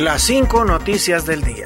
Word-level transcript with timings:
Las 0.00 0.24
cinco 0.24 0.62
noticias 0.66 1.24
del 1.24 1.42
día. 1.42 1.64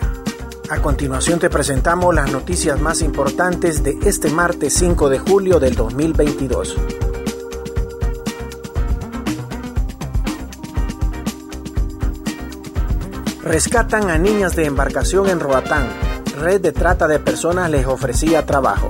A 0.70 0.80
continuación 0.80 1.40
te 1.40 1.50
presentamos 1.50 2.14
las 2.14 2.30
noticias 2.30 2.80
más 2.80 3.02
importantes 3.02 3.82
de 3.82 3.98
este 4.04 4.30
martes 4.30 4.72
5 4.74 5.08
de 5.08 5.18
julio 5.18 5.58
del 5.58 5.74
2022. 5.74 6.76
Rescatan 13.42 14.10
a 14.10 14.16
niñas 14.16 14.54
de 14.54 14.66
embarcación 14.66 15.28
en 15.28 15.40
Roatán. 15.40 15.88
Red 16.38 16.60
de 16.60 16.70
trata 16.70 17.08
de 17.08 17.18
personas 17.18 17.68
les 17.68 17.84
ofrecía 17.84 18.46
trabajo. 18.46 18.86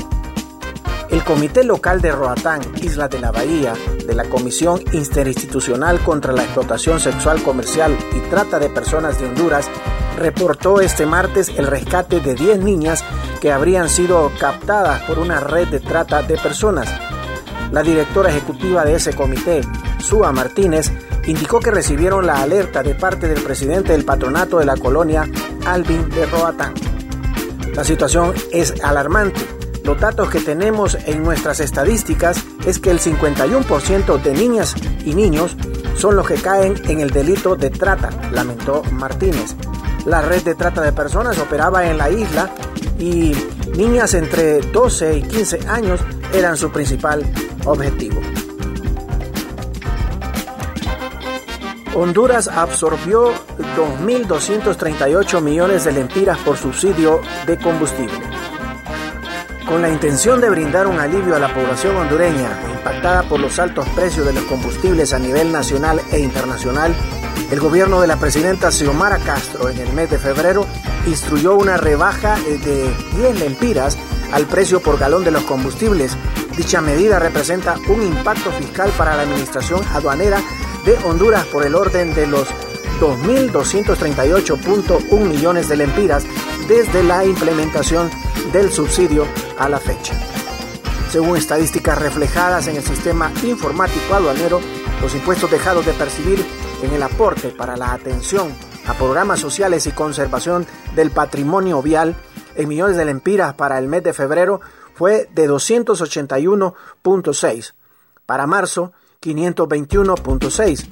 El 1.10 1.24
Comité 1.24 1.64
Local 1.64 2.00
de 2.00 2.12
Roatán, 2.12 2.60
Isla 2.80 3.08
de 3.08 3.18
la 3.18 3.32
Bahía, 3.32 3.74
de 4.06 4.14
la 4.14 4.24
Comisión 4.24 4.80
Interinstitucional 4.92 5.98
contra 6.04 6.32
la 6.32 6.44
Explotación 6.44 7.00
Sexual 7.00 7.42
Comercial 7.42 7.98
y 8.14 8.20
Trata 8.30 8.60
de 8.60 8.68
Personas 8.68 9.18
de 9.18 9.26
Honduras, 9.26 9.68
reportó 10.16 10.80
este 10.80 11.06
martes 11.06 11.48
el 11.56 11.66
rescate 11.66 12.20
de 12.20 12.36
10 12.36 12.60
niñas 12.60 13.02
que 13.40 13.50
habrían 13.50 13.88
sido 13.88 14.30
captadas 14.38 15.02
por 15.02 15.18
una 15.18 15.40
red 15.40 15.66
de 15.66 15.80
trata 15.80 16.22
de 16.22 16.36
personas. 16.38 16.88
La 17.72 17.82
directora 17.82 18.30
ejecutiva 18.30 18.84
de 18.84 18.94
ese 18.94 19.12
comité, 19.12 19.62
Sua 19.98 20.30
Martínez, 20.30 20.92
indicó 21.26 21.58
que 21.58 21.72
recibieron 21.72 22.24
la 22.24 22.40
alerta 22.40 22.84
de 22.84 22.94
parte 22.94 23.26
del 23.26 23.42
presidente 23.42 23.92
del 23.92 24.04
patronato 24.04 24.58
de 24.58 24.66
la 24.66 24.76
colonia, 24.76 25.28
Alvin 25.66 26.08
de 26.10 26.26
Roatán. 26.26 26.74
La 27.74 27.82
situación 27.82 28.32
es 28.52 28.74
alarmante 28.84 29.59
los 29.84 29.98
datos 29.98 30.30
que 30.30 30.40
tenemos 30.40 30.96
en 31.06 31.22
nuestras 31.22 31.60
estadísticas 31.60 32.44
es 32.66 32.78
que 32.78 32.90
el 32.90 33.00
51% 33.00 34.22
de 34.22 34.34
niñas 34.34 34.74
y 35.04 35.14
niños 35.14 35.56
son 35.96 36.16
los 36.16 36.26
que 36.26 36.34
caen 36.34 36.80
en 36.88 37.00
el 37.00 37.10
delito 37.10 37.56
de 37.56 37.70
trata, 37.70 38.10
lamentó 38.32 38.82
Martínez. 38.92 39.56
La 40.06 40.22
red 40.22 40.42
de 40.42 40.54
trata 40.54 40.80
de 40.82 40.92
personas 40.92 41.38
operaba 41.38 41.86
en 41.88 41.98
la 41.98 42.10
isla 42.10 42.50
y 42.98 43.34
niñas 43.76 44.14
entre 44.14 44.60
12 44.60 45.18
y 45.18 45.22
15 45.22 45.68
años 45.68 46.00
eran 46.32 46.56
su 46.56 46.70
principal 46.70 47.22
objetivo. 47.64 48.20
Honduras 51.94 52.48
absorbió 52.48 53.32
2.238 53.76 55.40
millones 55.42 55.84
de 55.84 55.92
lempiras 55.92 56.38
por 56.38 56.56
subsidio 56.56 57.20
de 57.46 57.58
combustible. 57.58 58.29
Con 59.70 59.80
la 59.82 59.88
intención 59.88 60.40
de 60.40 60.50
brindar 60.50 60.88
un 60.88 60.98
alivio 60.98 61.36
a 61.36 61.38
la 61.38 61.54
población 61.54 61.96
hondureña 61.96 62.58
impactada 62.74 63.22
por 63.22 63.38
los 63.38 63.60
altos 63.60 63.88
precios 63.90 64.26
de 64.26 64.32
los 64.32 64.42
combustibles 64.42 65.12
a 65.12 65.20
nivel 65.20 65.52
nacional 65.52 66.02
e 66.10 66.18
internacional, 66.18 66.92
el 67.52 67.60
gobierno 67.60 68.00
de 68.00 68.08
la 68.08 68.16
presidenta 68.16 68.72
Xiomara 68.72 69.18
Castro 69.18 69.68
en 69.68 69.78
el 69.78 69.92
mes 69.92 70.10
de 70.10 70.18
febrero 70.18 70.66
instruyó 71.06 71.54
una 71.54 71.76
rebaja 71.76 72.36
de 72.40 72.92
10 73.16 73.38
lempiras 73.38 73.96
al 74.32 74.46
precio 74.46 74.80
por 74.80 74.98
galón 74.98 75.22
de 75.22 75.30
los 75.30 75.44
combustibles. 75.44 76.16
Dicha 76.56 76.80
medida 76.80 77.20
representa 77.20 77.76
un 77.86 78.02
impacto 78.02 78.50
fiscal 78.50 78.90
para 78.98 79.14
la 79.14 79.22
administración 79.22 79.82
aduanera 79.94 80.42
de 80.84 80.98
Honduras 81.04 81.46
por 81.46 81.64
el 81.64 81.76
orden 81.76 82.12
de 82.12 82.26
los 82.26 82.48
2.238.1 83.00 85.20
millones 85.20 85.68
de 85.68 85.76
lempiras 85.76 86.24
desde 86.66 87.04
la 87.04 87.24
implementación 87.24 88.10
del 88.52 88.70
subsidio 88.70 89.26
a 89.58 89.68
la 89.68 89.78
fecha. 89.78 90.14
Según 91.10 91.36
estadísticas 91.36 91.98
reflejadas 91.98 92.68
en 92.68 92.76
el 92.76 92.82
sistema 92.82 93.30
informático 93.42 94.14
aduanero, 94.14 94.60
los 95.02 95.14
impuestos 95.14 95.50
dejados 95.50 95.84
de 95.86 95.92
percibir 95.92 96.44
en 96.82 96.92
el 96.92 97.02
aporte 97.02 97.48
para 97.48 97.76
la 97.76 97.92
atención 97.92 98.52
a 98.86 98.94
programas 98.94 99.40
sociales 99.40 99.86
y 99.86 99.92
conservación 99.92 100.66
del 100.94 101.10
patrimonio 101.10 101.82
vial 101.82 102.16
en 102.54 102.68
millones 102.68 102.96
de 102.96 103.04
lempiras 103.04 103.52
para 103.54 103.78
el 103.78 103.88
mes 103.88 104.02
de 104.02 104.12
febrero 104.12 104.60
fue 104.94 105.28
de 105.32 105.48
281.6, 105.48 107.72
para 108.26 108.46
marzo 108.46 108.92
521.6, 109.22 110.86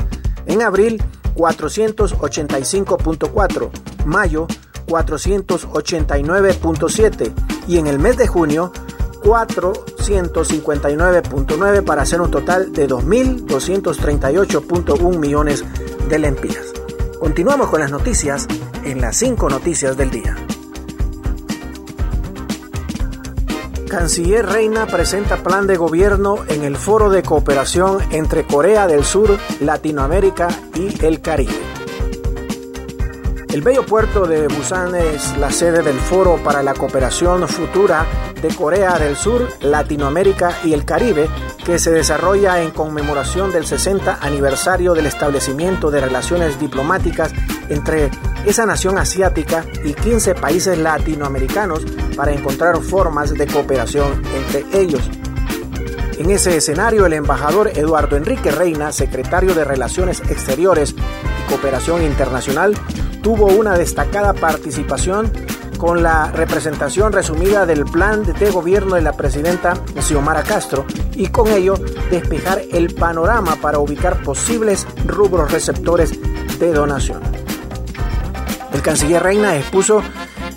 en 0.47 0.63
abril 0.63 1.03
485.4, 1.35 3.71
mayo 4.07 4.47
489.7 4.89 7.33
y 7.69 7.79
en 7.79 7.87
el 7.87 7.99
mes 7.99 8.17
de 8.17 8.27
junio 8.27 8.73
459.9 9.23 11.85
para 11.85 12.03
hacer 12.03 12.21
un 12.21 12.31
total 12.31 12.73
de 12.73 12.87
2.238.1 12.89 15.19
millones 15.19 15.65
de 16.09 16.19
lempiras. 16.19 16.73
Continuamos 17.21 17.69
con 17.69 17.81
las 17.81 17.91
noticias 17.91 18.47
en 18.85 19.01
las 19.01 19.17
5 19.17 19.51
noticias 19.51 19.97
del 19.97 20.11
día. 20.11 20.37
Canciller 23.89 24.45
Reina 24.45 24.87
presenta 24.87 25.43
plan 25.43 25.67
de 25.67 25.79
gobierno 25.79 26.45
en 26.49 26.63
el 26.63 26.77
Foro 26.77 27.09
de 27.09 27.23
Cooperación 27.23 27.99
entre 28.11 28.45
Corea 28.45 28.87
del 28.87 29.03
Sur, 29.03 29.39
Latinoamérica 29.61 30.49
y 30.75 31.05
el 31.05 31.23
Caribe. 31.23 31.78
El 33.51 33.63
bello 33.63 33.85
puerto 33.87 34.27
de 34.27 34.47
Busan 34.47 34.95
es 34.95 35.37
la 35.39 35.51
sede 35.51 35.83
del 35.83 35.99
Foro 35.99 36.37
para 36.37 36.63
la 36.63 36.75
Cooperación 36.75 37.49
Futura 37.49 38.07
de 38.43 38.49
Corea 38.49 38.99
del 38.99 39.17
Sur, 39.17 39.49
Latinoamérica 39.63 40.59
y 40.65 40.75
el 40.75 40.85
Caribe, 40.85 41.29
que 41.65 41.79
se 41.79 41.91
desarrolla 41.91 42.61
en 42.63 42.71
conmemoración 42.71 43.51
del 43.51 43.65
60 43.65 44.19
aniversario 44.21 44.93
del 44.93 45.07
establecimiento 45.07 45.91
de 45.91 46.03
relaciones 46.03 46.61
diplomáticas 46.61 47.33
entre 47.71 48.11
esa 48.45 48.67
nación 48.67 48.99
asiática 48.99 49.65
y 49.83 49.95
15 49.95 50.35
países 50.35 50.77
latinoamericanos 50.77 51.87
para 52.17 52.33
encontrar 52.33 52.77
formas 52.83 53.33
de 53.33 53.47
cooperación 53.47 54.23
entre 54.37 54.79
ellos. 54.79 55.09
En 56.19 56.31
ese 56.31 56.55
escenario, 56.57 57.07
el 57.07 57.15
embajador 57.15 57.69
Eduardo 57.75 58.17
Enrique 58.17 58.51
Reina, 58.51 58.93
secretario 58.93 59.55
de 59.55 59.65
Relaciones 59.65 60.21
Exteriores 60.29 60.95
y 60.95 61.49
Cooperación 61.49 62.03
Internacional, 62.03 62.75
tuvo 63.23 63.47
una 63.47 63.77
destacada 63.77 64.33
participación 64.33 65.33
con 65.79 66.03
la 66.03 66.33
representación 66.33 67.13
resumida 67.13 67.65
del 67.65 67.85
plan 67.85 68.25
de 68.25 68.51
gobierno 68.51 68.97
de 68.97 69.03
la 69.03 69.13
presidenta 69.13 69.75
Xiomara 70.01 70.43
Castro 70.43 70.85
y 71.15 71.29
con 71.29 71.49
ello 71.49 71.75
despejar 72.11 72.63
el 72.73 72.95
panorama 72.95 73.57
para 73.57 73.79
ubicar 73.79 74.23
posibles 74.23 74.87
rubros 75.07 75.53
receptores 75.53 76.13
de 76.59 76.73
donación. 76.73 77.23
El 78.73 78.83
canciller 78.83 79.23
Reina 79.23 79.57
expuso 79.57 80.03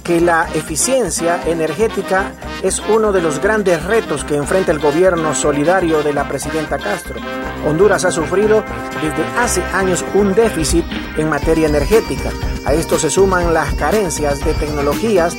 que 0.04 0.20
la 0.20 0.48
eficiencia 0.54 1.40
energética 1.46 2.34
es 2.64 2.80
uno 2.80 3.12
de 3.12 3.22
los 3.22 3.40
grandes 3.40 3.84
retos 3.86 4.24
que 4.24 4.36
enfrenta 4.36 4.72
el 4.72 4.80
gobierno 4.80 5.34
solidario 5.34 6.04
de 6.04 6.14
la 6.14 6.28
presidenta 6.28 6.78
Castro. 6.78 7.20
Honduras 7.66 8.06
ha 8.06 8.12
sufrido 8.12 8.64
desde 9.02 9.24
hace 9.40 9.64
años 9.74 10.04
un 10.14 10.34
déficit 10.34 10.86
en 11.18 11.30
materia 11.30 11.68
energética. 11.68 12.32
A 12.66 12.74
esto 12.74 12.98
se 12.98 13.10
suman 13.10 13.54
las 13.54 13.74
carencias 13.76 14.44
de 14.44 14.54
tecnologías 14.54 15.38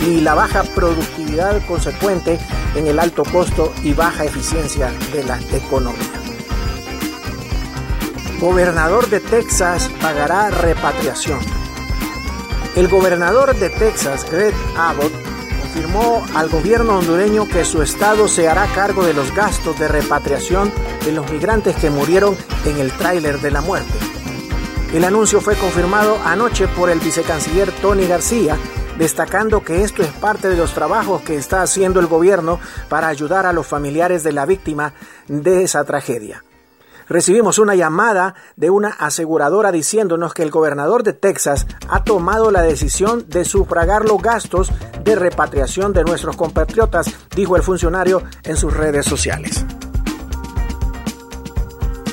y 0.00 0.20
la 0.20 0.34
baja 0.34 0.62
productividad 0.62 1.64
consecuente 1.66 2.38
en 2.74 2.86
el 2.86 2.98
alto 2.98 3.24
costo 3.24 3.72
y 3.82 3.92
baja 3.92 4.24
eficiencia 4.24 4.92
de 5.12 5.24
la 5.24 5.38
economía. 5.52 6.20
Gobernador 8.40 9.08
de 9.10 9.20
Texas 9.20 9.90
pagará 10.00 10.50
repatriación. 10.50 11.38
El 12.74 12.88
gobernador 12.88 13.54
de 13.54 13.68
Texas, 13.68 14.24
Greg 14.30 14.54
Abbott, 14.78 15.12
confirmó 15.72 16.24
al 16.34 16.48
gobierno 16.48 16.98
hondureño 16.98 17.46
que 17.46 17.64
su 17.64 17.80
estado 17.80 18.26
se 18.26 18.48
hará 18.48 18.66
cargo 18.74 19.04
de 19.04 19.14
los 19.14 19.32
gastos 19.32 19.78
de 19.78 19.86
repatriación 19.86 20.72
de 21.04 21.12
los 21.12 21.30
migrantes 21.30 21.76
que 21.76 21.90
murieron 21.90 22.36
en 22.64 22.78
el 22.78 22.90
tráiler 22.90 23.40
de 23.40 23.52
la 23.52 23.60
muerte. 23.60 23.92
El 24.92 25.04
anuncio 25.04 25.40
fue 25.40 25.54
confirmado 25.54 26.18
anoche 26.24 26.66
por 26.66 26.90
el 26.90 26.98
vicecanciller 26.98 27.70
Tony 27.80 28.08
García, 28.08 28.58
destacando 28.98 29.62
que 29.62 29.84
esto 29.84 30.02
es 30.02 30.08
parte 30.08 30.48
de 30.48 30.56
los 30.56 30.74
trabajos 30.74 31.22
que 31.22 31.36
está 31.36 31.62
haciendo 31.62 32.00
el 32.00 32.08
gobierno 32.08 32.58
para 32.88 33.06
ayudar 33.06 33.46
a 33.46 33.52
los 33.52 33.68
familiares 33.68 34.24
de 34.24 34.32
la 34.32 34.46
víctima 34.46 34.92
de 35.28 35.62
esa 35.62 35.84
tragedia. 35.84 36.42
Recibimos 37.10 37.58
una 37.58 37.74
llamada 37.74 38.36
de 38.54 38.70
una 38.70 38.90
aseguradora 38.90 39.72
diciéndonos 39.72 40.32
que 40.32 40.44
el 40.44 40.52
gobernador 40.52 41.02
de 41.02 41.12
Texas 41.12 41.66
ha 41.88 42.04
tomado 42.04 42.52
la 42.52 42.62
decisión 42.62 43.24
de 43.28 43.44
sufragar 43.44 44.04
los 44.04 44.22
gastos 44.22 44.70
de 45.02 45.16
repatriación 45.16 45.92
de 45.92 46.04
nuestros 46.04 46.36
compatriotas, 46.36 47.12
dijo 47.34 47.56
el 47.56 47.64
funcionario 47.64 48.22
en 48.44 48.56
sus 48.56 48.72
redes 48.72 49.06
sociales. 49.06 49.66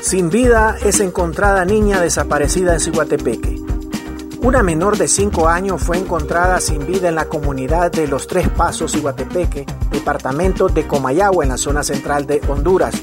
Sin 0.01 0.31
vida 0.31 0.75
es 0.83 0.99
encontrada 0.99 1.63
niña 1.63 2.01
desaparecida 2.01 2.73
en 2.73 2.79
Ciguatepeque. 2.79 3.61
Una 4.41 4.63
menor 4.63 4.97
de 4.97 5.07
5 5.07 5.47
años 5.47 5.79
fue 5.83 5.99
encontrada 5.99 6.59
sin 6.59 6.87
vida 6.87 7.07
en 7.07 7.15
la 7.15 7.25
comunidad 7.25 7.91
de 7.91 8.07
Los 8.07 8.25
Tres 8.25 8.49
Pasos, 8.49 8.95
Iguatepeque, 8.95 9.67
departamento 9.91 10.69
de 10.69 10.87
Comayagua, 10.87 11.43
en 11.43 11.51
la 11.51 11.57
zona 11.57 11.83
central 11.83 12.25
de 12.25 12.41
Honduras. 12.47 12.95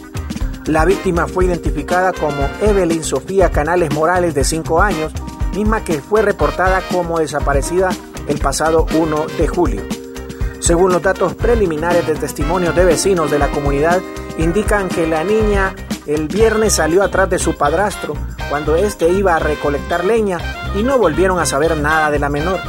La 0.67 0.87
víctima 0.87 1.27
fue 1.27 1.45
identificada 1.45 2.13
como 2.15 2.49
Evelyn 2.63 3.05
Sofía 3.05 3.51
Canales 3.51 3.93
Morales, 3.93 4.35
de 4.35 4.45
5 4.45 4.81
años, 4.81 5.13
misma 5.55 5.85
que 5.85 6.01
fue 6.01 6.23
reportada 6.23 6.81
como 6.91 7.19
desaparecida 7.19 7.91
el 8.29 8.39
pasado 8.39 8.87
1 8.95 9.27
de 9.39 9.47
julio. 9.47 9.83
Según 10.61 10.91
los 10.91 11.03
datos 11.03 11.35
preliminares 11.35 12.07
de 12.07 12.15
testimonios 12.15 12.75
de 12.75 12.87
vecinos 12.87 13.31
de 13.31 13.39
la 13.39 13.51
comunidad, 13.51 14.01
indican 14.39 14.89
que 14.89 15.07
la 15.07 15.23
niña 15.23 15.75
el 16.07 16.29
viernes 16.29 16.75
salió 16.75 17.03
atrás 17.03 17.29
de 17.29 17.39
su 17.39 17.57
padrastro 17.57 18.15
cuando 18.49 18.75
éste 18.75 19.11
iba 19.11 19.37
a 19.37 19.41
recolectar 19.41 20.05
leña 20.07 20.39
y 20.75 20.83
no 20.83 20.97
volvieron 20.99 21.39
a 21.39 21.47
saber 21.47 21.77
nada 21.77 22.11
de 22.11 22.19
la 22.19 22.31
menor. 22.31 22.61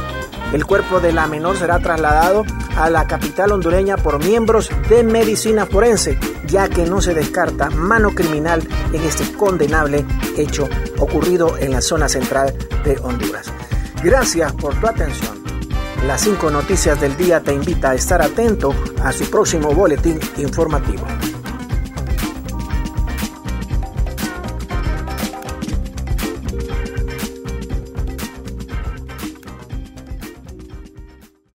El 0.52 0.64
cuerpo 0.64 1.00
de 1.00 1.12
la 1.12 1.26
menor 1.26 1.56
será 1.56 1.78
trasladado 1.78 2.44
a 2.76 2.88
la 2.88 3.06
capital 3.06 3.52
hondureña 3.52 3.96
por 3.96 4.24
miembros 4.24 4.70
de 4.88 5.02
medicina 5.02 5.66
forense, 5.66 6.18
ya 6.46 6.68
que 6.68 6.86
no 6.86 7.00
se 7.00 7.14
descarta 7.14 7.70
mano 7.70 8.14
criminal 8.14 8.66
en 8.92 9.02
este 9.02 9.32
condenable 9.32 10.04
hecho 10.36 10.68
ocurrido 10.98 11.56
en 11.58 11.72
la 11.72 11.80
zona 11.80 12.08
central 12.08 12.54
de 12.84 12.98
Honduras. 13.02 13.52
Gracias 14.02 14.52
por 14.52 14.74
tu 14.80 14.86
atención. 14.86 15.42
Las 16.06 16.20
cinco 16.20 16.50
noticias 16.50 17.00
del 17.00 17.16
día 17.16 17.40
te 17.40 17.52
invita 17.52 17.90
a 17.90 17.94
estar 17.94 18.22
atento 18.22 18.72
a 19.02 19.12
su 19.12 19.28
próximo 19.28 19.72
boletín 19.72 20.20
informativo. 20.36 21.04